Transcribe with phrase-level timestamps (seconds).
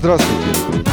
[0.00, 0.46] Здравствуйте!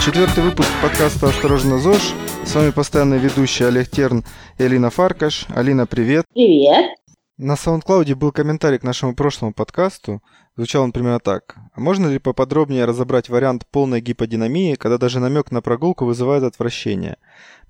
[0.04, 2.14] Четвертый выпуск подкаста «Осторожно, ЗОЖ».
[2.44, 4.26] С вами постоянный ведущий Олег Терн
[4.58, 5.46] и Алина Фаркаш.
[5.56, 6.26] Алина, привет!
[6.34, 6.92] Привет!
[7.40, 10.24] На SoundCloud был комментарий к нашему прошлому подкасту.
[10.56, 11.56] Звучал он примерно так.
[11.72, 17.18] А можно ли поподробнее разобрать вариант полной гиподинамии, когда даже намек на прогулку вызывает отвращение?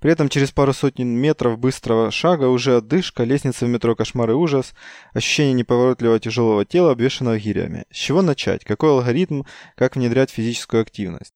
[0.00, 4.32] При этом через пару сотен метров быстрого шага уже отдышка, лестница в метро кошмар и
[4.32, 4.72] ужас,
[5.12, 7.84] ощущение неповоротливого тяжелого тела, обвешанного гирями.
[7.90, 8.64] С чего начать?
[8.64, 9.42] Какой алгоритм?
[9.76, 11.34] Как внедрять физическую активность?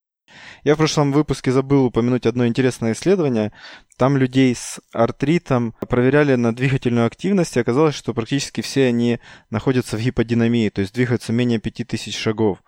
[0.63, 3.51] Я в прошлом выпуске забыл упомянуть одно интересное исследование.
[3.97, 9.19] Там людей с артритом проверяли на двигательную активность, и оказалось, что практически все они
[9.49, 12.59] находятся в гиподинамии, то есть двигаются менее 5000 шагов.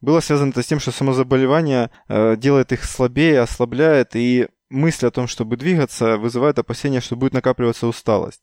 [0.00, 5.06] Было связано это с тем, что само заболевание э, делает их слабее, ослабляет, и мысль
[5.06, 8.40] о том, чтобы двигаться, вызывает опасения, что будет накапливаться усталость.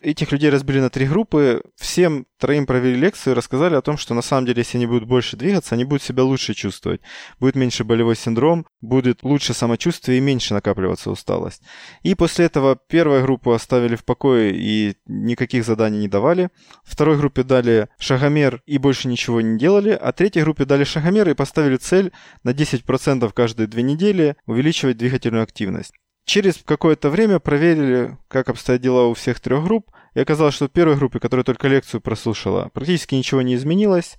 [0.00, 1.62] Этих людей разбили на три группы.
[1.76, 5.08] Всем троим провели лекцию и рассказали о том, что на самом деле, если они будут
[5.08, 7.00] больше двигаться, они будут себя лучше чувствовать.
[7.38, 11.62] Будет меньше болевой синдром, будет лучше самочувствие и меньше накапливаться усталость.
[12.02, 16.50] И после этого первую группу оставили в покое и никаких заданий не давали.
[16.84, 19.90] Второй группе дали шагомер и больше ничего не делали.
[19.90, 25.42] А третьей группе дали шагомер и поставили цель на 10% каждые две недели увеличивать двигательную
[25.42, 25.92] активность.
[26.26, 30.70] Через какое-то время проверили, как обстоят дела у всех трех групп, и оказалось, что в
[30.70, 34.16] первой группе, которая только лекцию прослушала, практически ничего не изменилось.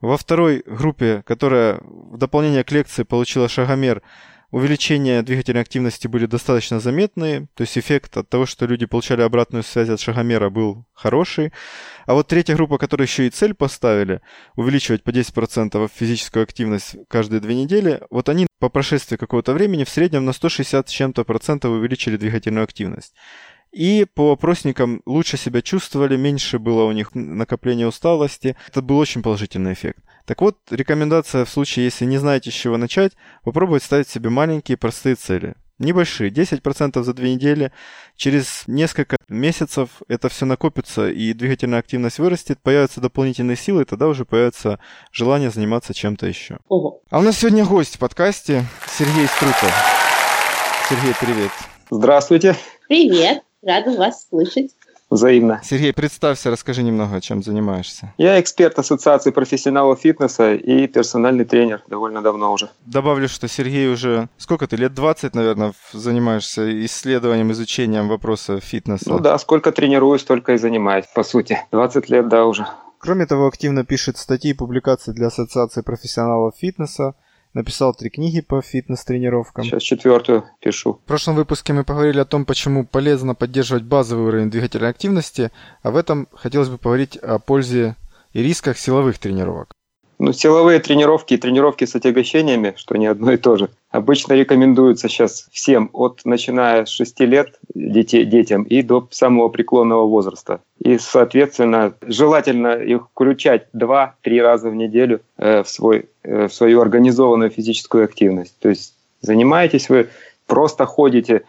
[0.00, 4.02] Во второй группе, которая в дополнение к лекции получила шагомер,
[4.52, 9.64] увеличения двигательной активности были достаточно заметные, то есть эффект от того, что люди получали обратную
[9.64, 11.52] связь от шагомера, был хороший.
[12.06, 14.20] А вот третья группа, которая еще и цель поставили,
[14.54, 19.88] увеличивать по 10% физическую активность каждые две недели, вот они по прошествии какого-то времени в
[19.88, 23.12] среднем на 160 с чем-то процентов увеличили двигательную активность.
[23.72, 28.54] И по опросникам лучше себя чувствовали, меньше было у них накопления усталости.
[28.68, 30.04] Это был очень положительный эффект.
[30.26, 33.12] Так вот, рекомендация в случае, если не знаете, с чего начать,
[33.44, 35.54] попробовать ставить себе маленькие простые цели.
[35.78, 37.72] Небольшие, 10% за две недели.
[38.14, 44.06] Через несколько месяцев это все накопится, и двигательная активность вырастет, появятся дополнительные силы, и тогда
[44.06, 44.78] уже появится
[45.10, 46.58] желание заниматься чем-то еще.
[46.68, 47.00] Ого.
[47.10, 48.64] А у нас сегодня гость в подкасте
[48.96, 49.72] Сергей Струтов.
[50.88, 51.50] Сергей, привет.
[51.90, 52.54] Здравствуйте.
[52.86, 53.42] Привет!
[53.62, 54.72] Рада вас слышать.
[55.08, 55.60] Взаимно.
[55.62, 58.14] Сергей, представься, расскажи немного, чем занимаешься.
[58.16, 62.70] Я эксперт Ассоциации профессионалов фитнеса и персональный тренер довольно давно уже.
[62.86, 69.10] Добавлю, что Сергей уже, сколько ты, лет 20, наверное, занимаешься исследованием, изучением вопроса фитнеса.
[69.10, 71.58] Ну да, сколько тренируюсь, столько и занимаюсь, по сути.
[71.72, 72.66] 20 лет, да, уже.
[72.98, 77.16] Кроме того, активно пишет статьи и публикации для Ассоциации профессионалов фитнеса,
[77.54, 79.64] написал три книги по фитнес-тренировкам.
[79.64, 80.94] Сейчас четвертую пишу.
[80.94, 85.50] В прошлом выпуске мы поговорили о том, почему полезно поддерживать базовый уровень двигательной активности,
[85.82, 87.96] а в этом хотелось бы поговорить о пользе
[88.32, 89.72] и рисках силовых тренировок.
[90.18, 95.08] Ну, силовые тренировки и тренировки с отягощениями, что не одно и то же, обычно рекомендуются
[95.08, 100.60] сейчас всем, от начиная с 6 лет детей, детям и до самого преклонного возраста.
[100.78, 106.80] И, соответственно, желательно их включать 2-3 раза в неделю э, в, свой, э, в свою
[106.80, 108.58] организованную физическую активность.
[108.58, 110.08] То есть занимаетесь вы,
[110.46, 111.42] просто ходите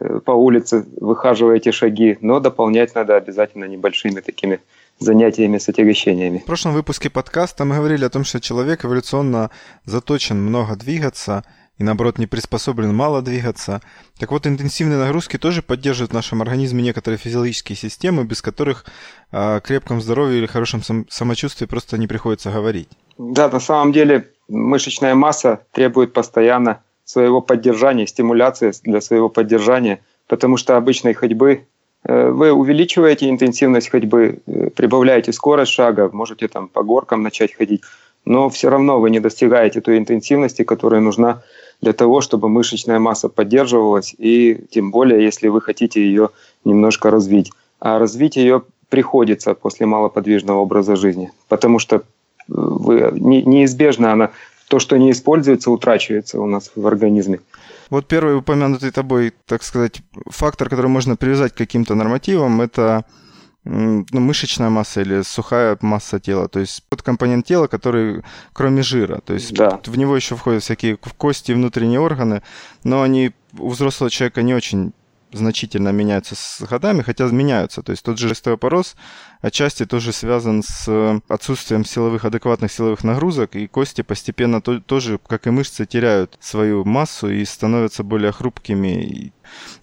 [0.00, 4.60] э, по улице, выхаживаете шаги, но дополнять надо обязательно небольшими такими
[5.00, 6.38] занятиями с отягощениями.
[6.38, 9.50] В прошлом выпуске подкаста мы говорили о том, что человек эволюционно
[9.84, 11.44] заточен много двигаться
[11.78, 13.80] и, наоборот, не приспособлен мало двигаться.
[14.18, 18.84] Так вот, интенсивные нагрузки тоже поддерживают в нашем организме некоторые физиологические системы, без которых
[19.30, 22.88] о крепком здоровье или хорошем сам- самочувствии просто не приходится говорить.
[23.16, 30.56] Да, на самом деле мышечная масса требует постоянно своего поддержания, стимуляции для своего поддержания, потому
[30.56, 31.66] что обычной ходьбы
[32.04, 37.82] э, вы увеличиваете интенсивность ходьбы, э, прибавляете скорость шага, можете там по горкам начать ходить,
[38.24, 41.42] но все равно вы не достигаете той интенсивности, которая нужна
[41.80, 46.30] для того, чтобы мышечная масса поддерживалась, и тем более, если вы хотите ее
[46.64, 47.52] немножко развить.
[47.80, 52.00] А развить ее приходится после малоподвижного образа жизни, потому что э,
[52.48, 54.30] вы, не- неизбежно она,
[54.68, 57.40] то, что не используется, утрачивается у нас в организме.
[57.90, 63.04] Вот первый упомянутый тобой, так сказать, фактор, который можно привязать к каким-то нормативам, это
[63.64, 66.48] ну, мышечная масса или сухая масса тела.
[66.48, 68.22] То есть тот компонент тела, который
[68.52, 69.20] кроме жира.
[69.24, 69.80] То есть Да.
[69.84, 72.42] в него еще входят всякие кости и внутренние органы,
[72.84, 74.92] но они у взрослого человека не очень
[75.32, 77.82] значительно меняются с годами, хотя меняются.
[77.82, 78.96] То есть тот же остеопороз
[79.40, 85.18] отчасти тоже связан с э, отсутствием силовых, адекватных силовых нагрузок, и кости постепенно то- тоже,
[85.26, 89.32] как и мышцы, теряют свою массу и становятся более хрупкими.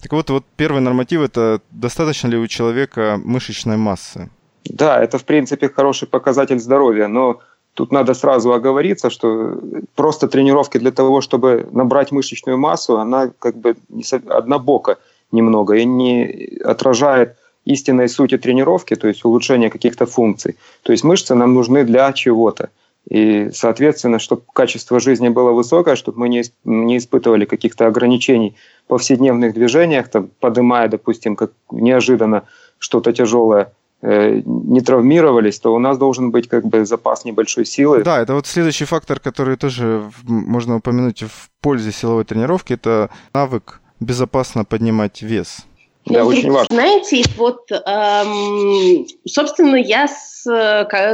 [0.00, 4.30] Так вот, вот первый норматив– это достаточно ли у человека мышечной массы?
[4.64, 7.40] Да, это в принципе хороший показатель здоровья, но
[7.74, 9.60] тут надо сразу оговориться, что
[9.94, 13.76] просто тренировки для того, чтобы набрать мышечную массу, она как бы
[14.28, 14.98] однобока
[15.32, 20.56] немного и не отражает истинной сути тренировки, то есть улучшения каких-то функций.
[20.82, 22.70] То есть мышцы нам нужны для чего-то.
[23.08, 28.88] И, соответственно, чтобы качество жизни было высокое, чтобы мы не, не испытывали каких-то ограничений в
[28.88, 32.44] повседневных движениях, там, подымая, допустим, как неожиданно
[32.78, 38.02] что-то тяжелое, э, не травмировались, то у нас должен быть как бы запас небольшой силы.
[38.02, 43.80] Да, это вот следующий фактор, который тоже можно упомянуть в пользе силовой тренировки, это навык
[44.00, 45.66] безопасно поднимать вес.
[46.06, 46.74] Да, ну, очень важно.
[46.74, 50.44] Знаете, вот, эм, собственно, я, с,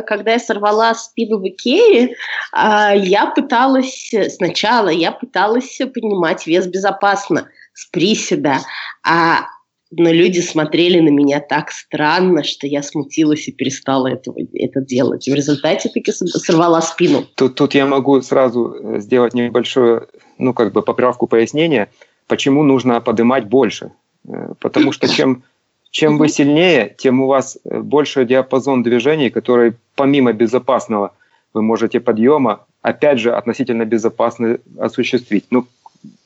[0.06, 2.14] когда я сорвала спину в Икее,
[2.54, 8.58] э, я пыталась, сначала я пыталась поднимать вес безопасно, с приседа,
[9.02, 9.46] а
[9.94, 15.28] но люди смотрели на меня так странно, что я смутилась и перестала этого, это делать.
[15.28, 17.26] в результате таки сорвала спину.
[17.34, 20.08] Тут, тут я могу сразу э, сделать небольшую,
[20.38, 21.90] ну, как бы поправку пояснения,
[22.32, 23.90] почему нужно поднимать больше.
[24.26, 25.42] Э, потому что чем,
[25.90, 31.10] чем вы сильнее, тем у вас э, больше диапазон движений, который помимо безопасного
[31.54, 35.44] вы можете подъема, опять же, относительно безопасно осуществить.
[35.50, 35.66] Ну,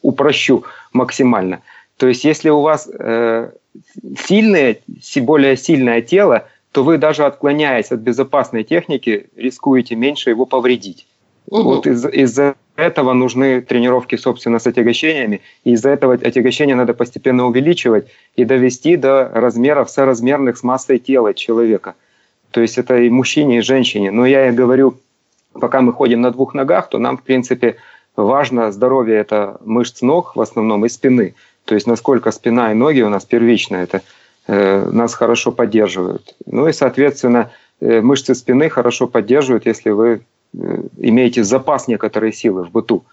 [0.02, 0.62] упрощу
[0.92, 1.58] максимально.
[1.96, 3.50] То есть, если у вас э,
[4.28, 4.76] сильное,
[5.16, 11.06] более сильное тело, то вы даже отклоняясь от безопасной техники, рискуете меньше его повредить.
[11.48, 11.62] Угу.
[11.62, 15.40] Вот из- из-за этого нужны тренировки, собственно, с отягощениями.
[15.64, 18.06] И из-за этого отягощения надо постепенно увеличивать
[18.36, 21.94] и довести до размеров соразмерных с массой тела человека.
[22.50, 24.10] То есть это и мужчине, и женщине.
[24.10, 24.98] Но я и говорю,
[25.52, 27.76] пока мы ходим на двух ногах, то нам, в принципе,
[28.14, 31.34] важно здоровье это мышц ног в основном и спины.
[31.64, 34.02] То есть насколько спина и ноги у нас первично, это
[34.46, 36.34] э, нас хорошо поддерживают.
[36.46, 37.50] Ну и, соответственно,
[37.80, 40.20] э, мышцы спины хорошо поддерживают, если вы
[40.98, 43.04] имеете запас некоторой силы в быту.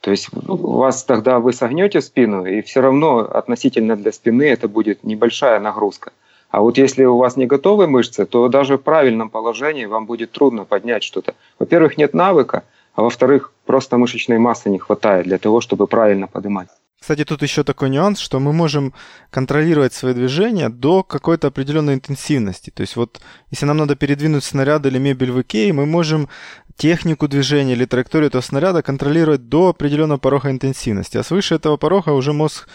[0.00, 4.68] То есть у вас тогда вы согнете спину, и все равно относительно для спины это
[4.68, 6.12] будет небольшая нагрузка.
[6.50, 10.30] А вот если у вас не готовы мышцы, то даже в правильном положении вам будет
[10.30, 11.34] трудно поднять что-то.
[11.58, 12.62] Во-первых, нет навыка,
[12.94, 16.68] а во-вторых, просто мышечной массы не хватает для того, чтобы правильно поднимать.
[16.98, 18.94] Кстати, тут еще такой нюанс, что мы можем
[19.30, 22.70] контролировать свои движения до какой-то определенной интенсивности.
[22.70, 26.28] То есть вот если нам надо передвинуть снаряд или мебель в Икее, мы можем
[26.76, 31.16] технику движения или траекторию этого снаряда контролировать до определенного порога интенсивности.
[31.16, 32.68] А свыше этого порога уже мозг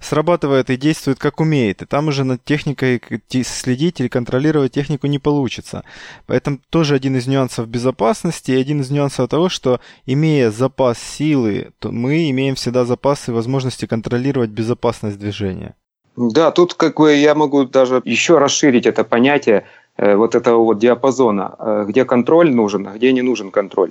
[0.00, 1.82] срабатывает и действует как умеет.
[1.82, 3.02] И там уже над техникой
[3.44, 5.84] следить или контролировать технику не получится.
[6.26, 11.72] Поэтому тоже один из нюансов безопасности и один из нюансов того, что имея запас силы,
[11.80, 15.74] то мы имеем всегда запасы и возможности контролировать безопасность движения.
[16.20, 19.66] Да, тут как бы я могу даже еще расширить это понятие
[19.98, 23.90] вот этого вот диапазона, э, где контроль нужен, а где не нужен контроль.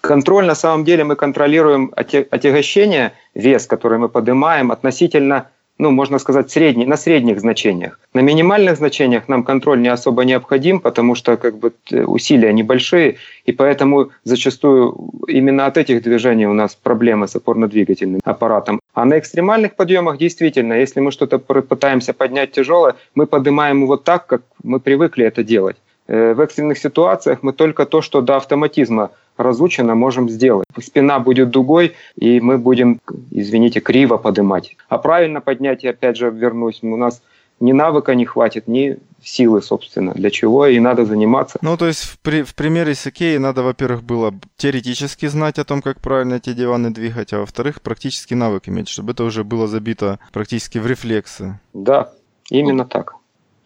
[0.00, 6.50] Контроль на самом деле мы контролируем отягощение, вес, который мы поднимаем относительно ну, можно сказать,
[6.50, 8.00] средний, на средних значениях.
[8.14, 11.72] На минимальных значениях нам контроль не особо необходим, потому что как бы,
[12.06, 14.96] усилия небольшие, и поэтому зачастую
[15.28, 18.80] именно от этих движений у нас проблемы с опорно-двигательным аппаратом.
[18.94, 24.26] А на экстремальных подъемах действительно, если мы что-то пытаемся поднять тяжелое, мы поднимаем его так,
[24.26, 25.76] как мы привыкли это делать.
[26.08, 30.66] Э, в экстренных ситуациях мы только то, что до автоматизма разучено, можем сделать.
[30.80, 34.76] Спина будет дугой, и мы будем, извините, криво поднимать.
[34.88, 37.22] А правильно поднять, я опять же вернусь, у нас
[37.60, 41.58] ни навыка не хватит, ни силы, собственно, для чего и надо заниматься.
[41.62, 45.64] Ну, то есть в, при, в примере с Икеей надо, во-первых, было теоретически знать о
[45.64, 49.66] том, как правильно эти диваны двигать, а во-вторых, практически навык иметь, чтобы это уже было
[49.66, 51.58] забито практически в рефлексы.
[51.72, 52.12] Да,
[52.50, 53.14] именно так.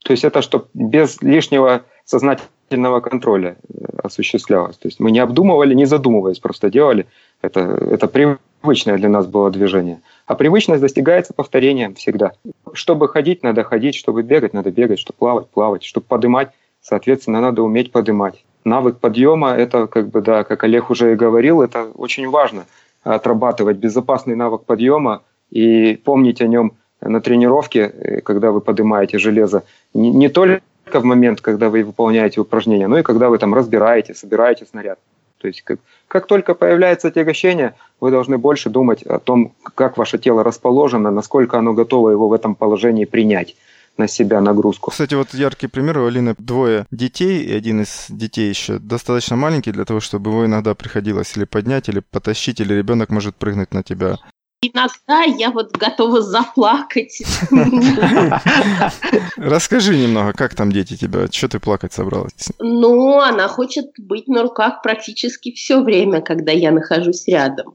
[0.04, 4.76] То есть это что без лишнего сознательного контроля э, осуществлялось.
[4.76, 7.06] То есть мы не обдумывали, не задумываясь, просто делали.
[7.40, 10.00] Это, это привычное для нас было движение.
[10.26, 12.32] А привычность достигается повторением всегда.
[12.72, 16.50] Чтобы ходить, надо ходить, чтобы бегать, надо бегать, чтобы плавать, плавать, чтобы подымать,
[16.82, 18.44] соответственно, надо уметь подымать.
[18.64, 22.64] Навык подъема, это как бы, да, как Олег уже и говорил, это очень важно
[23.04, 29.62] отрабатывать безопасный навык подъема и помнить о нем на тренировке, э, когда вы поднимаете железо,
[29.94, 30.60] не, не только
[30.98, 34.98] в момент, когда вы выполняете упражнения, но и когда вы там разбираете, собираете снаряд.
[35.38, 35.78] То есть как,
[36.08, 41.58] как только появляется отягощение, вы должны больше думать о том, как ваше тело расположено, насколько
[41.58, 43.56] оно готово его в этом положении принять
[43.96, 44.90] на себя нагрузку.
[44.90, 45.98] Кстати, вот яркий пример.
[45.98, 50.46] У Алины двое детей, и один из детей еще достаточно маленький для того, чтобы его
[50.46, 54.18] иногда приходилось или поднять, или потащить, или ребенок может прыгнуть на тебя
[54.62, 57.22] иногда я вот готова заплакать.
[59.36, 62.52] Расскажи немного, как там дети тебя, что ты плакать собралась?
[62.58, 67.74] Ну, она хочет быть на руках практически все время, когда я нахожусь рядом.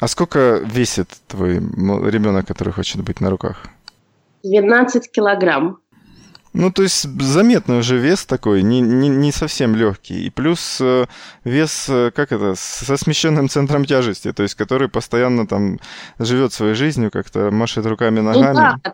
[0.00, 3.66] А сколько весит твой ребенок, который хочет быть на руках?
[4.42, 5.78] 12 килограмм.
[6.54, 10.26] Ну, то есть заметный уже вес такой, не, не, не совсем легкий.
[10.26, 11.06] И плюс э,
[11.42, 15.80] вес, э, как это, со смещенным центром тяжести, то есть который постоянно там
[16.20, 18.54] живет своей жизнью, как-то машет руками, ну ногами.
[18.54, 18.92] Ну, да,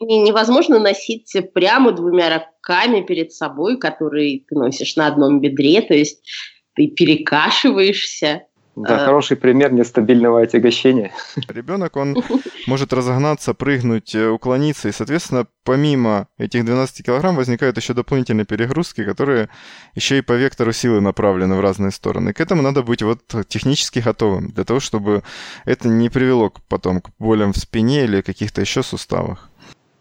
[0.00, 6.26] невозможно носить прямо двумя руками перед собой, которые ты носишь на одном бедре, то есть
[6.74, 8.44] ты перекашиваешься.
[8.76, 9.06] Да, а...
[9.06, 11.12] хороший пример нестабильного отягощения.
[11.48, 12.16] Ребенок, он
[12.66, 19.04] может разогнаться, прыгнуть, э, уклониться, и, соответственно, помимо этих 12 килограмм возникают еще дополнительные перегрузки,
[19.04, 19.48] которые
[19.94, 22.32] еще и по вектору силы направлены в разные стороны.
[22.32, 25.22] К этому надо быть вот технически готовым, для того, чтобы
[25.64, 29.50] это не привело потом к болям в спине или каких-то еще суставах.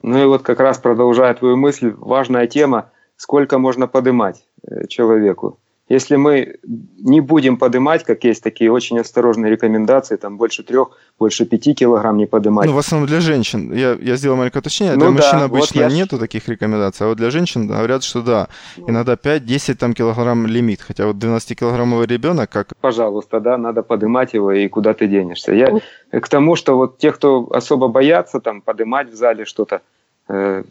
[0.02, 5.60] Ну и вот как раз продолжая твою мысль, важная тема, сколько можно подымать э, человеку.
[5.94, 6.56] Если мы
[6.98, 12.18] не будем поднимать, как есть такие очень осторожные рекомендации, там больше трех, больше пяти килограмм
[12.18, 12.66] не поднимать.
[12.66, 13.72] Ну, в основном для женщин.
[13.72, 14.96] Я, я сделал маленькое уточнение.
[14.96, 18.24] Для ну, мужчин да, обычно вот нету таких рекомендаций, а вот для женщин говорят, что
[18.24, 18.48] да,
[18.88, 20.82] иногда 5-10 там, килограмм лимит.
[20.82, 22.74] Хотя вот 12-килограммовый ребенок как...
[22.82, 25.54] Пожалуйста, да, надо поднимать его, и куда ты денешься.
[25.54, 25.80] Я
[26.20, 29.82] к тому, что вот те, кто особо боятся там поднимать в зале что-то,
[30.28, 30.64] э,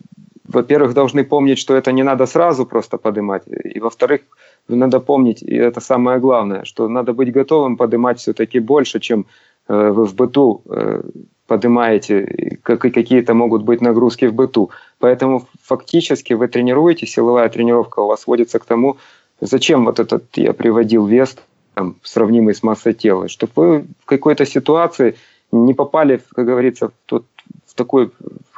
[0.52, 4.22] во-первых, должны помнить, что это не надо сразу просто поднимать, и во-вторых,
[4.68, 9.26] надо помнить, и это самое главное, что надо быть готовым поднимать все-таки больше, чем
[9.68, 11.02] э, вы в быту э,
[11.46, 14.70] поднимаете, как, какие-то могут быть нагрузки в быту.
[14.98, 18.96] Поэтому фактически вы тренируете, силовая тренировка у вас сводится к тому,
[19.40, 21.36] зачем вот этот я приводил вес,
[21.74, 25.14] там, сравнимый с массой тела, чтобы вы в какой-то ситуации
[25.52, 27.24] не попали, как говорится, в, тот,
[27.72, 28.10] в такой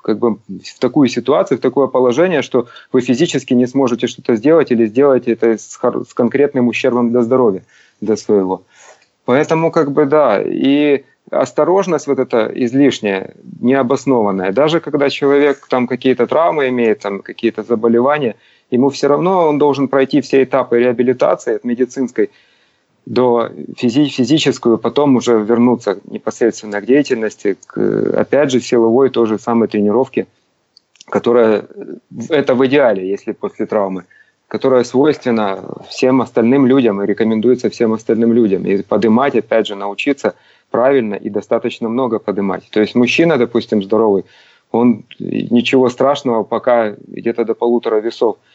[0.02, 4.71] как бы в такую ситуацию, в такое положение, что вы физически не сможете что-то сделать
[4.71, 7.62] или сделаете это с, с конкретным ущербом для здоровья,
[8.00, 8.62] для своего.
[9.25, 14.52] Поэтому как бы да, и осторожность вот эта излишняя, необоснованная.
[14.52, 18.37] Даже когда человек там какие-то травмы имеет, там какие-то заболевания,
[18.71, 22.30] ему все равно он должен пройти все этапы реабилитации от медицинской
[23.06, 27.78] до физи физическую, потом уже вернуться непосредственно к деятельности, к,
[28.16, 30.26] опять же, силовой той же самой тренировке,
[31.06, 31.66] которая,
[32.30, 34.04] это в идеале, если после травмы,
[34.49, 38.64] которая свойственна всем остальным людям и рекомендуется всем остальным людям.
[38.64, 40.34] И поднимать, опять же, научиться
[40.70, 42.68] правильно и достаточно много поднимать.
[42.70, 44.25] То есть мужчина, допустим, здоровый,
[44.70, 48.38] он ничего страшного, пока где-то до полутора весов–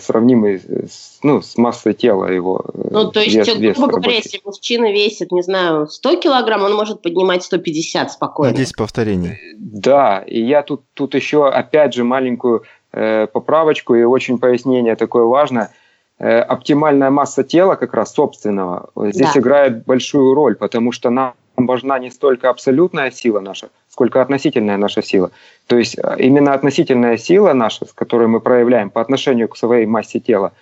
[0.00, 2.64] сравнимый с, ну, с массой тела его.
[2.74, 6.62] Э, ну, то есть, вес, вес грубо говоря, если мужчина весит, не знаю, 100 килограмм,
[6.62, 8.54] он может поднимать 150 спокойно.
[8.54, 9.38] Здесь повторение.
[9.58, 15.24] Да, и я тут, тут еще, опять же, маленькую э, поправочку и очень пояснение такое
[15.24, 15.72] важное.
[16.18, 19.40] Э, оптимальная масса тела как раз собственного здесь да.
[19.40, 21.34] играет большую роль, потому что нам
[21.66, 25.30] важна не столько абсолютная сила наша, сколько относительная наша сила.
[25.66, 29.86] То есть э, именно относительная сила наша, с которой мы проявляем по отношению к своей
[29.86, 30.52] массе тела,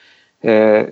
[0.42, 0.90] э,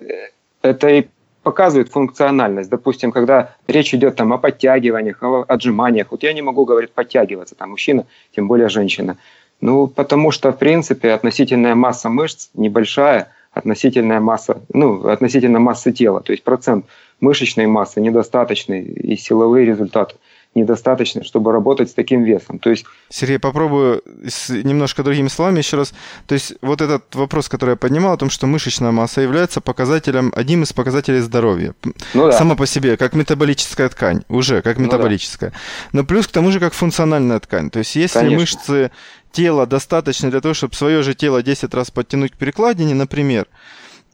[0.62, 1.06] это и
[1.42, 2.70] показывает функциональность.
[2.70, 7.54] Допустим, когда речь идет там о подтягиваниях, о отжиманиях, вот я не могу говорить подтягиваться,
[7.54, 9.16] там мужчина, тем более женщина.
[9.60, 16.20] Ну, потому что, в принципе, относительная масса мышц небольшая, относительная масса, ну, относительно массы тела,
[16.20, 16.86] то есть процент
[17.20, 20.16] мышечной массы недостаточный и силовые результаты
[20.54, 22.58] недостаточно, чтобы работать с таким весом.
[22.58, 22.84] То есть...
[23.10, 25.92] Сергей, попробую с немножко другими словами еще раз.
[26.26, 30.32] То есть вот этот вопрос, который я поднимал, о том, что мышечная масса является показателем,
[30.34, 31.74] одним из показателей здоровья.
[32.14, 32.32] Ну, да.
[32.32, 35.50] Само по себе, как метаболическая ткань, уже как метаболическая.
[35.50, 35.98] Ну, да.
[36.00, 37.70] Но плюс к тому же как функциональная ткань.
[37.70, 38.40] То есть если Конечно.
[38.40, 38.90] мышцы
[39.32, 43.46] тела достаточно для того, чтобы свое же тело 10 раз подтянуть к перекладине, например,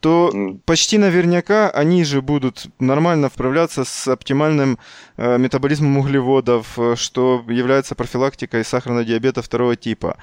[0.05, 0.31] то
[0.67, 4.79] почти наверняка они же будут нормально вправляться с оптимальным
[5.17, 10.19] э, метаболизмом углеводов, э, что является профилактикой сахарного диабета второго типа.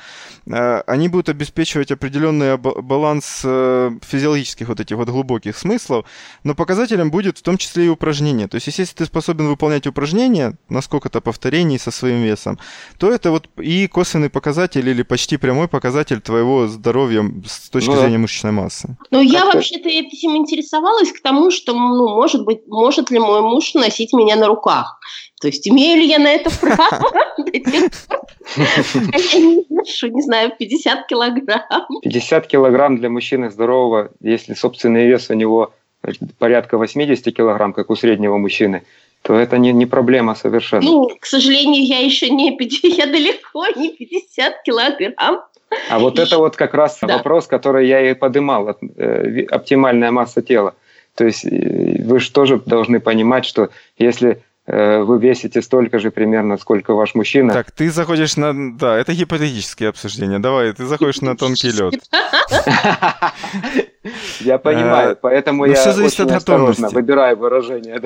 [0.46, 6.06] Э, они будут обеспечивать определенный баланс э, физиологических вот этих вот глубоких смыслов,
[6.44, 8.48] но показателем будет в том числе и упражнение.
[8.48, 12.60] То есть, если ты способен выполнять упражнения на сколько-то повторений со своим весом,
[13.00, 18.00] то это вот и косвенный показатель или почти прямой показатель твоего здоровья с точки ну,
[18.00, 18.96] зрения мышечной массы.
[19.10, 23.42] Ну, я вообще вообще-то этим интересовалась к тому, что, ну, может быть, может ли мой
[23.42, 25.00] муж носить меня на руках.
[25.40, 27.12] То есть имею ли я на это право?
[30.10, 31.88] Не знаю, 50 килограмм.
[32.04, 35.74] 50 килограмм для мужчины здорового, если собственный вес у него
[36.40, 38.84] порядка 80 килограмм, как у среднего мужчины,
[39.22, 40.84] то это не, не проблема совершенно.
[40.84, 45.42] Ну, к сожалению, я еще не 50, я далеко не 50 килограмм.
[45.90, 47.18] А вот это вот как раз да.
[47.18, 50.75] вопрос, который я и подымал, э, оптимальная масса тела.
[51.16, 56.12] То есть э, вы же тоже должны понимать, что если Э, вы весите столько же
[56.12, 57.51] примерно, сколько ваш мужчина.
[57.54, 58.78] Так, ты заходишь на...
[58.78, 60.40] Да, это гипотетические обсуждения.
[60.40, 61.96] Давай, ты заходишь на тонкий лед.
[64.39, 66.93] Я понимаю, э, поэтому я все зависит от готовности.
[66.93, 68.01] выбираю выражение.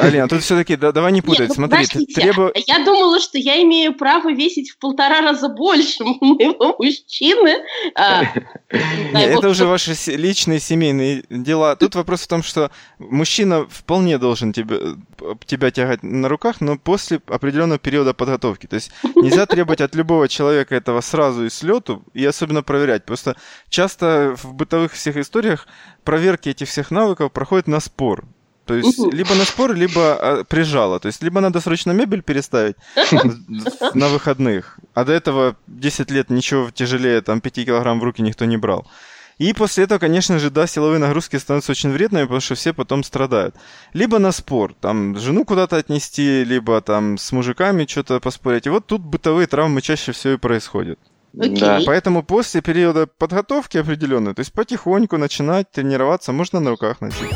[0.00, 1.48] Алина, тут все-таки давай не путать.
[1.48, 2.50] Ну, Смотри, требу...
[2.54, 7.64] Я думала, что я имею право весить в полтора раза больше моего мужчины.
[7.94, 8.24] А,
[9.12, 11.74] Нет, это уже ваши личные семейные дела.
[11.76, 14.96] Тут вопрос в том, что мужчина вполне должен тебе
[15.46, 18.66] тебя тягать на руках, но после определенного периода подготовки.
[18.66, 23.04] То есть нельзя требовать от любого человека этого сразу и слету, и особенно проверять.
[23.04, 23.36] Просто
[23.68, 25.66] часто в бытовых всех историях
[26.04, 28.24] проверки этих всех навыков проходят на спор.
[28.66, 30.98] То есть либо на спор, либо а, прижало.
[30.98, 32.74] То есть либо надо срочно мебель переставить
[33.94, 38.44] на выходных, а до этого 10 лет ничего тяжелее там 5 килограмм в руки никто
[38.44, 38.86] не брал.
[39.38, 43.04] И после этого, конечно же, да, силовые нагрузки становятся очень вредными, потому что все потом
[43.04, 43.54] страдают.
[43.92, 48.66] Либо на спор, там, жену куда-то отнести, либо там с мужиками что-то поспорить.
[48.66, 50.98] И вот тут бытовые травмы чаще всего и происходят.
[51.36, 57.30] Да, поэтому после периода подготовки определенной, то есть потихоньку начинать тренироваться, можно на руках носить.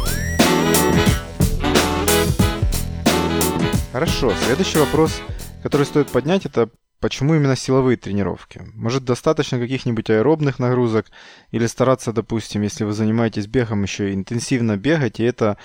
[3.92, 5.20] Хорошо, следующий вопрос,
[5.62, 8.60] который стоит поднять, это Почему именно силовые тренировки?
[8.74, 11.06] Может, достаточно каких-нибудь аэробных нагрузок?
[11.50, 15.56] Или стараться, допустим, если вы занимаетесь бегом, еще интенсивно бегать, и это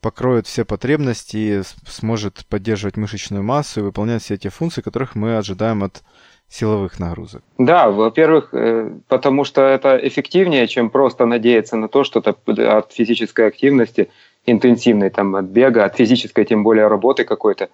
[0.00, 5.82] покроет все потребности сможет поддерживать мышечную массу и выполнять все эти функции, которых мы ожидаем
[5.82, 6.02] от
[6.48, 7.42] силовых нагрузок?
[7.58, 13.46] Да, во-первых, э, потому что это эффективнее, чем просто надеяться на то, что от физической
[13.46, 14.10] активности
[14.46, 17.68] интенсивной, там, от бега, от физической, тем более работы какой-то,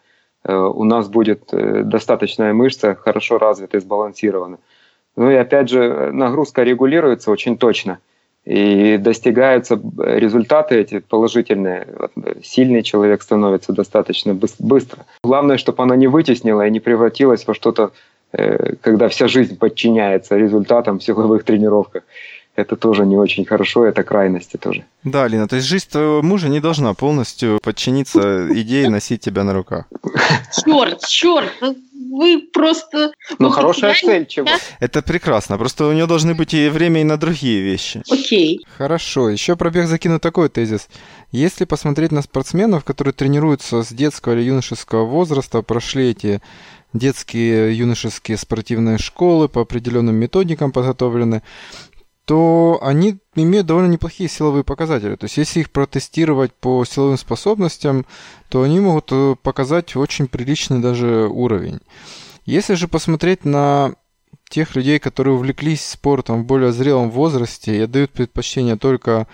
[0.47, 4.59] Э, у нас будет э, достаточная мышца, хорошо развита и сбалансирована.
[5.17, 7.99] Ну и опять же, нагрузка регулируется очень точно.
[8.47, 11.87] И достигаются результаты эти положительные.
[12.45, 15.05] Сильный человек становится достаточно быстро.
[15.25, 17.91] Главное, чтобы она не вытеснила и не превратилась во что-то,
[18.33, 22.05] э, когда вся жизнь подчиняется результатам в силовых тренировках
[22.57, 24.85] это тоже не очень хорошо, это крайности тоже.
[25.05, 29.53] Да, Алина, то есть жизнь твоего мужа не должна полностью подчиниться идее носить тебя на
[29.53, 29.85] руках.
[30.65, 31.53] Черт, черт,
[32.17, 33.13] вы просто...
[33.39, 34.49] Ну, хорошая цель, чего?
[34.81, 38.03] Это прекрасно, просто у нее должны быть и время, и на другие вещи.
[38.11, 38.65] Окей.
[38.79, 40.89] Хорошо, еще пробег закину такой тезис.
[41.31, 46.41] Если посмотреть на спортсменов, которые тренируются с детского или юношеского возраста, прошли эти
[46.95, 51.43] детские юношеские спортивные школы по определенным методикам подготовлены,
[52.27, 55.15] то они имеют довольно неплохие силовые показатели.
[55.15, 58.05] То есть если их протестировать по силовым способностям,
[58.49, 61.79] то они могут э, показать очень приличный даже уровень.
[62.45, 63.95] Если же посмотреть на
[64.49, 69.29] тех людей, которые увлеклись спортом в более зрелом возрасте и отдают предпочтение только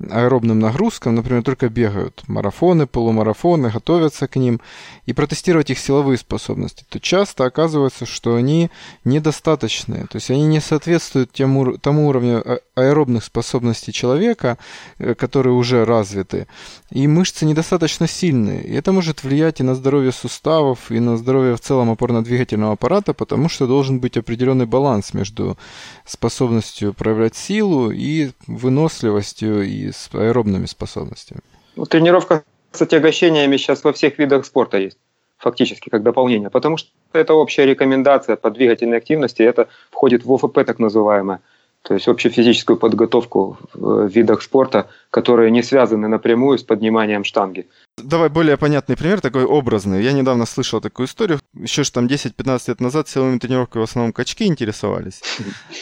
[0.00, 4.60] аэробным нагрузкам, например, только бегают марафоны, полумарафоны, готовятся к ним,
[5.06, 8.70] и протестировать их силовые способности, то часто оказывается, что они
[9.04, 14.58] недостаточные, то есть они не соответствуют тем, тому уровню а, аэробных способностей человека,
[14.98, 16.48] э, которые уже развиты,
[16.90, 18.64] и мышцы недостаточно сильные.
[18.64, 23.14] И это может влиять и на здоровье суставов, и на здоровье в целом опорно-двигательного аппарата,
[23.14, 25.56] потому что должен быть определенный баланс между
[26.04, 31.40] способностью проявлять силу и выносливостью и с аэробными способностями.
[31.76, 34.98] Ну, тренировка с отягощениями сейчас во всех видах спорта есть
[35.38, 40.64] фактически как дополнение, потому что это общая рекомендация по двигательной активности, это входит в ОФП
[40.64, 41.40] так называемое–
[41.84, 47.66] то есть общефизическую подготовку в видах спорта, которые не связаны напрямую с подниманием штанги.
[47.98, 50.02] Давай более понятный пример, такой образный.
[50.02, 51.40] Я недавно слышал такую историю.
[51.52, 55.20] Еще же там 10-15 лет назад силовыми тренировками в основном качки интересовались.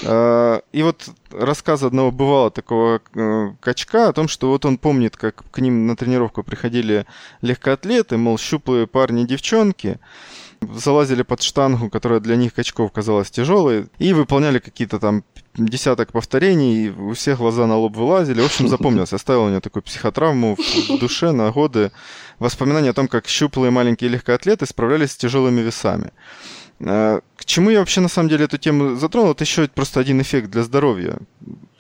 [0.05, 5.17] А, и вот рассказ одного бывало такого э, качка о том, что вот он помнит,
[5.17, 7.07] как к ним на тренировку приходили
[7.41, 10.01] легкоатлеты, мол, щуплые парни девчонки
[10.61, 16.91] залазили под штангу, которая для них качков казалась тяжелой, и выполняли какие-то там десяток повторений,
[16.91, 18.41] у всех глаза на лоб вылазили.
[18.41, 19.17] В общем, запомнился.
[19.17, 21.93] Оставил у него такую психотравму в душе на годы.
[22.39, 26.13] Воспоминания о том, как щуплые маленькие легкоатлеты справлялись с тяжелыми весами.
[26.81, 29.33] Э, к чему я вообще на самом деле эту тему затронул?
[29.33, 31.19] Это еще просто один эффект для здоровья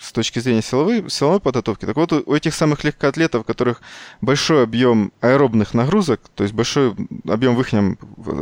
[0.02, 1.85] с точки зрения силовой, силовой подготовки.
[1.87, 3.82] Так вот, у этих самых легкоатлетов, у которых
[4.20, 6.94] большой объем аэробных нагрузок, то есть большой
[7.28, 7.68] объем в их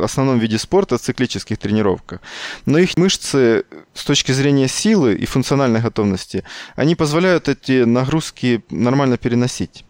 [0.03, 2.19] основном виде спорта, циклических тренировках,
[2.65, 6.43] но их мышцы с точки зрения силы и функциональной готовности,
[6.75, 9.85] они позволяют эти нагрузки нормально переносить.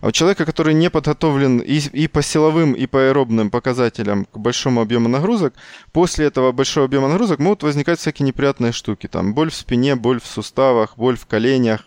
[0.00, 4.36] А у человека, который не подготовлен и, и по силовым, и по аэробным показателям к
[4.36, 5.54] большому объему нагрузок,
[5.92, 9.06] после этого большого объема нагрузок могут возникать всякие неприятные штуки.
[9.06, 11.82] Там боль в спине, боль в суставах, боль в коленях,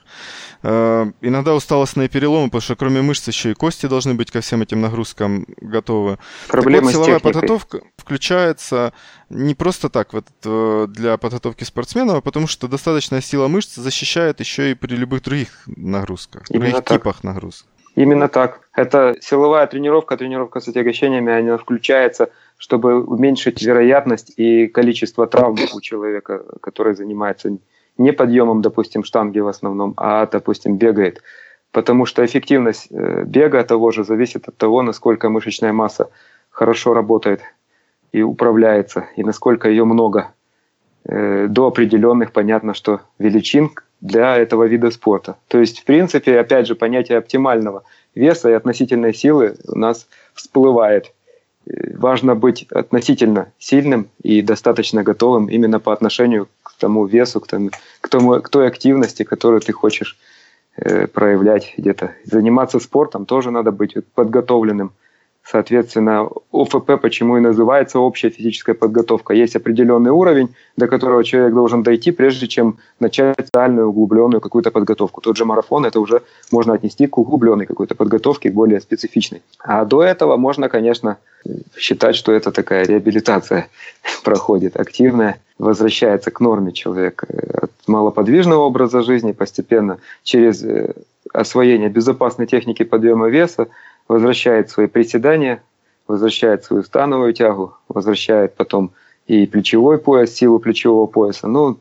[0.62, 4.82] иногда усталостные переломы, потому что кроме мышц еще и кости должны быть ко всем этим
[4.82, 6.18] нагрузкам готовы.
[6.50, 8.94] Проблема вот, силовая подготовка включается
[9.30, 14.40] не просто так вот, э, для подготовки спортсменов, а потому что достаточная сила мышц защищает
[14.40, 16.98] еще и при любых других нагрузках, Именно других так.
[16.98, 17.68] типах нагрузок.
[17.96, 18.62] Именно так.
[18.74, 25.82] Это силовая тренировка, тренировка с отягощениями, она включается, чтобы уменьшить вероятность и количество травм у
[25.82, 27.58] человека, который занимается
[28.00, 31.22] не подъемом, допустим, штанги в основном, а, допустим, бегает.
[31.72, 36.10] Потому что эффективность э, бега того же зависит от того, насколько мышечная масса
[36.50, 37.42] хорошо работает
[38.12, 40.32] и управляется, и насколько ее много.
[41.06, 45.36] Э, до определенных, понятно, что величин для этого вида спорта.
[45.48, 47.84] То есть, в принципе, опять же, понятие оптимального
[48.16, 51.14] веса и относительной силы у нас всплывает.
[51.94, 56.48] Важно быть относительно сильным и достаточно готовым именно по отношению
[56.80, 57.70] тому весу, к, тому,
[58.02, 60.18] к, тому, к той активности, которую ты хочешь
[60.78, 62.16] э, проявлять где-то.
[62.24, 64.94] Заниматься спортом тоже надо быть подготовленным.
[65.44, 69.34] Соответственно, ОФП почему и называется общая физическая подготовка.
[69.34, 75.22] Есть определенный уровень, до которого человек должен дойти, прежде чем начать специальную углубленную какую-то подготовку.
[75.22, 76.22] Тот же марафон это уже
[76.52, 79.42] можно отнести к углубленной какой-то подготовке, более специфичной.
[79.60, 81.18] А до этого можно, конечно,
[81.76, 83.70] считать, что это такая реабилитация
[84.24, 87.28] проходит активная, возвращается к норме человека
[87.64, 90.94] от малоподвижного образа жизни постепенно через э,
[91.34, 93.68] освоение безопасной техники подъема веса
[94.10, 95.64] возвращает свои приседания,
[96.08, 98.92] возвращает свою становую тягу, возвращает потом
[99.28, 101.48] и плечевой пояс, силу плечевого пояса.
[101.48, 101.78] Ну,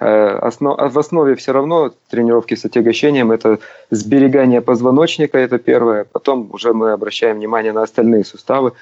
[0.00, 3.58] э, основ, в основе все равно тренировки с отягощением это
[3.90, 6.04] сберегание позвоночника, это первое.
[6.04, 8.72] Потом уже мы обращаем внимание на остальные суставы,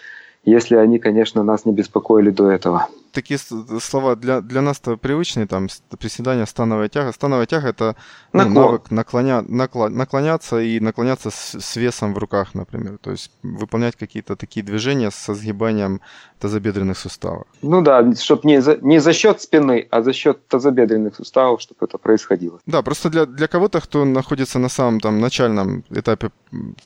[0.44, 5.68] если они, конечно, нас не беспокоили до этого такие слова для, для нас-то привычные, там,
[5.98, 7.12] приседания, становая тяга.
[7.12, 7.96] Становая тяга– это
[8.33, 12.98] ну, навык наклоня, накла, наклоняться и наклоняться с, с весом в руках, например.
[12.98, 16.00] То есть выполнять какие-то такие движения со сгибанием
[16.40, 17.46] тазобедренных суставов.
[17.62, 21.87] Ну да, чтобы не за, не за счет спины, а за счет тазобедренных суставов, чтобы
[21.87, 22.61] это происходило.
[22.66, 26.31] Да, просто для, для кого-то, кто находится на самом там начальном этапе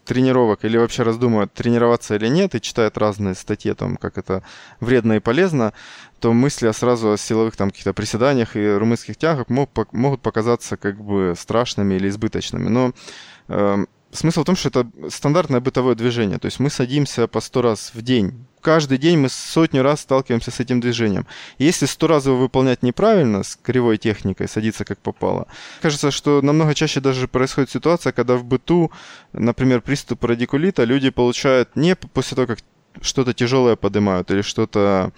[0.04, 4.42] тренировок или вообще раздумывает, тренироваться или нет, и читает разные статьи о том, как это
[4.80, 5.72] вредно и полезно,
[6.20, 11.02] то мысли сразу о силовых там каких-то приседаниях и румынских тягах мог, могут показаться как
[11.02, 12.68] бы страшными или избыточными.
[12.68, 12.92] Но
[13.48, 16.38] э, смысл в том, что это стандартное бытовое движение.
[16.38, 18.46] То есть мы садимся по сто раз в день.
[18.60, 21.26] Каждый день мы сотню раз сталкиваемся с этим движением.
[21.58, 25.46] И если сто раз его выполнять неправильно, с кривой техникой, садиться как попало,
[25.80, 28.90] кажется, что намного чаще даже происходит ситуация, когда в быту,
[29.32, 32.58] например, приступ радикулита люди получают не после того, как
[33.00, 35.12] что-то тяжелое поднимают или что-то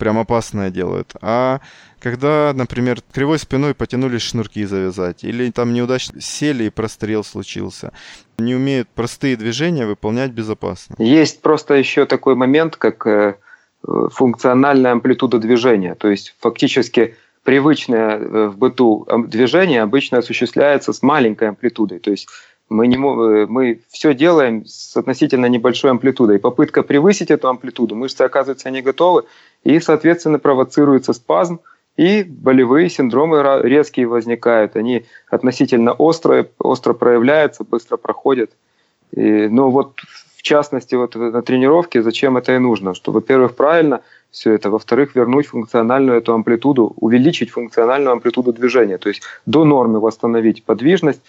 [0.00, 1.12] прям опасное делают.
[1.20, 1.60] А
[2.00, 7.92] когда, например, кривой спиной потянулись шнурки завязать, или там неудачно сели и прострел случился,
[8.38, 10.96] не умеют простые движения выполнять безопасно.
[10.98, 13.34] Есть просто еще такой момент, как э,
[13.82, 15.94] функциональная амплитуда движения.
[15.94, 21.98] То есть фактически привычное э, в быту движение обычно осуществляется с маленькой амплитудой.
[21.98, 22.26] То есть
[22.70, 26.38] мы, не, э, мы все делаем с относительно небольшой амплитудой.
[26.38, 29.24] Попытка превысить эту амплитуду, мышцы оказываются не готовы,
[29.64, 31.60] и, соответственно, провоцируется спазм,
[31.96, 34.76] и болевые синдромы резкие возникают.
[34.76, 38.52] Они относительно острые, остро проявляются, быстро проходят.
[39.14, 40.00] И, но вот
[40.36, 42.94] в частности вот на тренировке зачем это и нужно?
[42.94, 49.08] Что, во-первых, правильно все это, во-вторых, вернуть функциональную эту амплитуду, увеличить функциональную амплитуду движения, то
[49.08, 51.20] есть до нормы восстановить подвижность,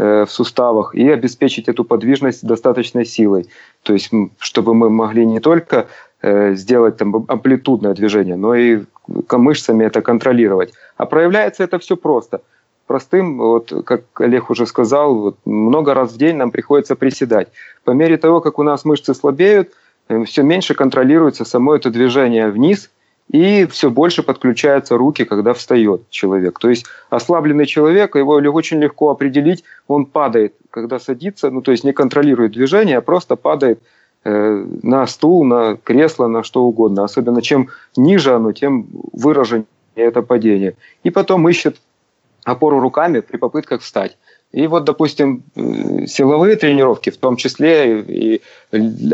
[0.00, 3.48] в суставах и обеспечить эту подвижность достаточной силой.
[3.82, 5.86] То есть, чтобы мы могли не только
[6.22, 8.84] э, сделать там амплитудное движение, но и
[9.30, 10.72] мышцами это контролировать.
[10.96, 12.40] А проявляется это все просто.
[12.86, 17.48] Простым, вот как Олег уже сказал, вот, много раз в день нам приходится приседать.
[17.84, 19.70] По мере того, как у нас мышцы слабеют,
[20.08, 22.90] э, все меньше контролируется само это движение вниз–
[23.32, 26.58] и все больше подключаются руки, когда встает человек.
[26.58, 31.84] То есть ослабленный человек, его очень легко определить, он падает, когда садится, ну то есть
[31.84, 33.80] не контролирует движение, а просто падает
[34.24, 37.04] э, на стул, на кресло, на что угодно.
[37.04, 40.74] Особенно чем ниже оно, тем выраженнее это падение.
[41.04, 41.76] И потом ищет
[42.44, 44.16] опору руками при попытках встать.
[44.52, 48.42] И вот, допустим, э, силовые тренировки, в том числе и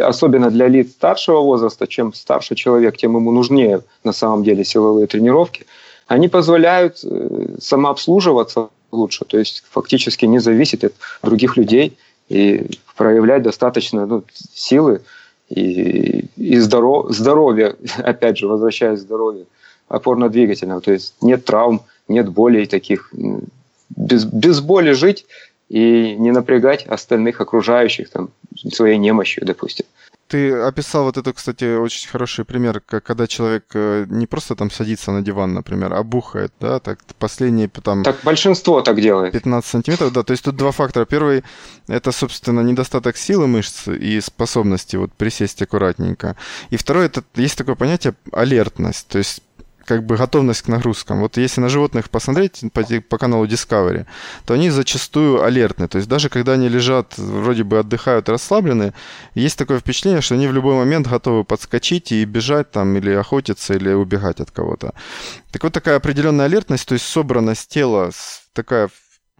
[0.01, 5.07] особенно для лиц старшего возраста, чем старше человек, тем ему нужнее на самом деле силовые
[5.07, 5.67] тренировки,
[6.07, 13.43] они позволяют э, самообслуживаться лучше, то есть фактически не зависеть от других людей и проявлять
[13.43, 15.03] достаточно ну, силы
[15.51, 19.47] и, и здоров, здоровья, опять же, возвращаясь к здоровью
[19.89, 20.81] опорно-двигательного.
[20.81, 23.13] То есть нет травм, нет болей таких.
[23.97, 25.27] Без, без боли жить
[25.69, 28.31] и не напрягать остальных окружающих там,
[28.73, 29.87] своей немощью, допустим.
[30.29, 34.73] Ты описал вот это, кстати, очень хороший пример, как когда человек э, не просто там
[34.73, 38.03] садится на диван, например, а бухает, да, так последние там...
[38.03, 39.33] Так большинство так делает.
[39.33, 41.05] 15 сантиметров, да, то есть тут два фактора.
[41.05, 41.45] Первый—
[41.89, 46.35] это, собственно, недостаток силы мышц и способности вот присесть аккуратненько.
[46.71, 49.43] И второй— это есть такое понятие алертность, то есть
[49.87, 51.21] как бы готовность к нагрузкам.
[51.21, 54.07] Вот если на животных посмотреть по, по каналу Discovery,
[54.45, 55.89] то они зачастую алертны.
[55.89, 58.93] То есть даже когда они лежат, вроде бы отдыхают расслаблены,
[59.35, 63.75] есть такое впечатление, что они в любой момент готовы подскочить и бежать там, или охотиться,
[63.75, 64.93] или убегать от кого-то.
[65.53, 68.11] Так вот такая определенная алертность, то есть собранность тела,
[68.53, 68.91] такая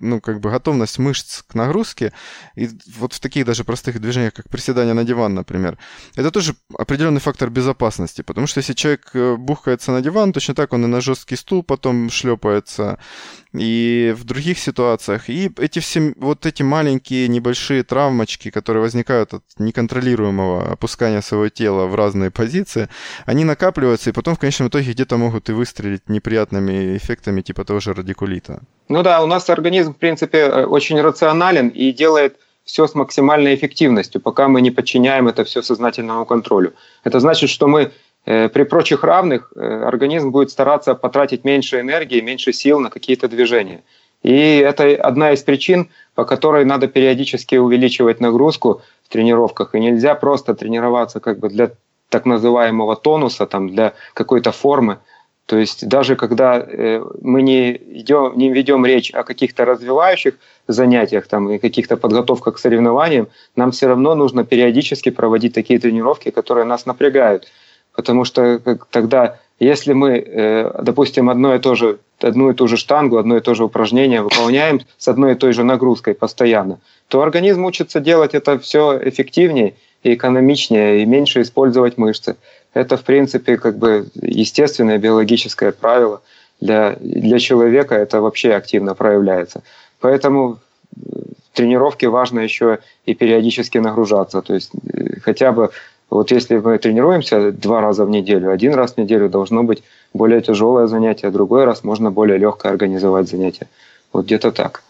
[0.01, 2.13] ну, как бы готовность мышц к нагрузке,
[2.55, 5.79] и вот в таких даже простых движениях, как приседание на диван, например,
[6.17, 10.73] это тоже определенный фактор безопасности, потому что если человек э, бухается на диван, точно так
[10.73, 12.99] он и на жесткий стул потом шлепается,
[13.59, 15.29] и в других ситуациях.
[15.31, 21.87] И эти все, вот эти маленькие небольшие травмочки, которые возникают от неконтролируемого опускания своего тела
[21.87, 22.89] в разные позиции,
[23.25, 27.81] они накапливаются, и потом в конечном итоге где-то могут и выстрелить неприятными эффектами типа того
[27.81, 28.63] же радикулита.
[28.89, 33.55] Ну да, у нас организм, в принципе, э, очень рационален и делает все с максимальной
[33.55, 36.73] эффективностью, пока мы не подчиняем это все сознательному контролю.
[37.05, 37.93] Это значит, что мы
[38.27, 43.29] э, при прочих равных э, организм будет стараться потратить меньше энергии, меньше сил на какие-то
[43.29, 43.83] движения.
[44.23, 49.75] И это одна из причин, по которой надо периодически увеличивать нагрузку в тренировках.
[49.75, 51.71] И нельзя просто тренироваться как бы для
[52.09, 54.99] так называемого тонуса, там, для какой-то формы,
[55.47, 60.35] то есть даже когда э, мы не, идем, не ведем речь о каких-то развивающих
[60.67, 66.31] занятиях там, и каких-то подготовках к соревнованиям, нам все равно нужно периодически проводить такие тренировки,
[66.31, 67.47] которые нас напрягают.
[67.95, 72.77] Потому что тогда, если мы, э, допустим, одно и то же, одну и ту же
[72.77, 77.23] штангу, одно и то же упражнение выполняем с одной и той же нагрузкой постоянно, то
[77.23, 82.37] организм учится делать это все эффективнее и экономичнее, и меньше использовать мышцы
[82.77, 86.21] это, в принципе, как бы естественное биологическое правило.
[86.61, 89.63] Для, для человека это вообще активно проявляется.
[90.01, 90.59] Поэтому
[90.95, 94.43] в тренировке важно еще и периодически нагружаться.
[94.43, 95.71] То есть э, хотя бы
[96.11, 100.43] вот если мы тренируемся два раза в неделю, один раз в неделю должно быть более
[100.43, 103.69] тяжелое занятие, другой раз можно более легко организовать занятие.
[104.13, 104.83] Вот где-то так.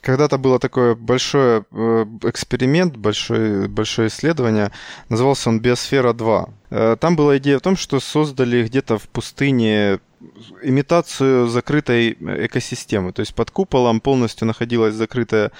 [0.00, 4.72] Когда-то было такое большое э, эксперимент, большое, большое исследование,
[5.08, 6.50] назывался он «Биосфера 2».
[6.70, 10.00] Э, там была идея в том, что создали где-то в пустыне
[10.62, 13.12] имитацию закрытой экосистемы.
[13.12, 15.50] То есть под куполом полностью находилась закрытая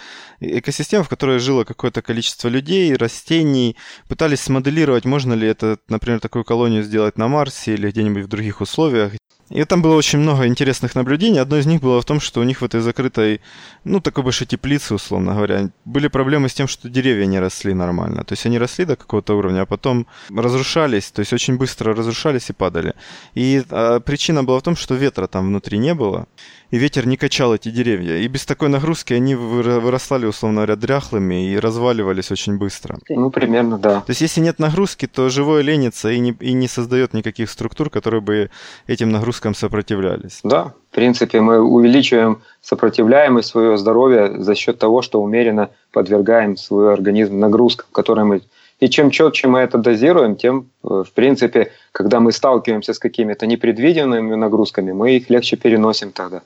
[0.41, 3.77] экосистема, в которой жило какое-то количество людей, растений.
[4.09, 8.61] Пытались смоделировать, можно ли это, например, такую колонию сделать на Марсе или где-нибудь в других
[8.61, 9.13] условиях.
[9.51, 11.41] И там было очень много интересных наблюдений.
[11.41, 13.41] Одно из них было в том, что у них в этой закрытой,
[13.85, 18.23] ну, такой большой теплице, условно говоря, были проблемы с тем, что деревья не росли нормально.
[18.25, 22.51] То есть они росли до какого-то уровня, а потом разрушались, то есть очень быстро разрушались
[22.51, 22.95] и падали.
[23.35, 26.27] И а, причина была в том, что ветра там внутри не было
[26.71, 28.17] и ветер не качал эти деревья.
[28.19, 32.99] И без такой нагрузки они вырастали, условно говоря, дряхлыми и разваливались очень быстро.
[33.09, 34.01] Ну, примерно, да.
[34.01, 37.91] То есть, если нет нагрузки, то живое ленится и не, и не создает никаких структур,
[37.91, 38.51] которые бы
[38.87, 40.41] этим нагрузкам сопротивлялись.
[40.45, 46.93] Да, в принципе, мы увеличиваем сопротивляемость своего здоровья за счет того, что умеренно подвергаем свой
[46.93, 48.41] организм нагрузкам, которые мы
[48.81, 53.47] и чем четче мы это дозируем, тем, э, в принципе, когда мы сталкиваемся с какими-то
[53.47, 56.41] непредвиденными нагрузками, мы их легче переносим тогда.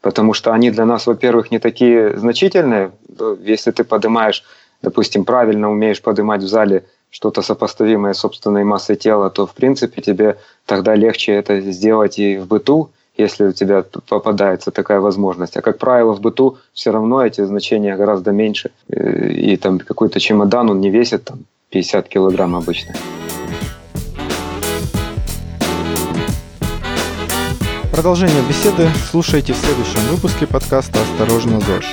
[0.00, 2.92] Потому что они для нас, во-первых, не такие значительные.
[3.40, 4.44] Если ты поднимаешь,
[4.82, 10.02] допустим, правильно умеешь поднимать в зале что-то сопоставимое с собственной массой тела, то, в принципе,
[10.02, 15.56] тебе тогда легче это сделать и в быту, если у тебя попадается такая возможность.
[15.56, 18.70] А как правило, в быту все равно эти значения гораздо меньше.
[18.88, 22.94] Э, и там какой-то чемодан, он не весит там 50 килограмм обычно.
[27.98, 31.84] Продолжение беседы слушайте в следующем выпуске подкаста «Осторожно, ЗОЖ».